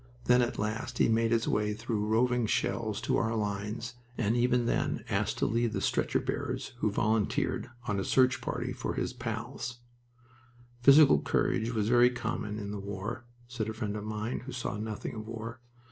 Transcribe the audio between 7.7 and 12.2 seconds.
on a search party for his "pals." "Physical courage was very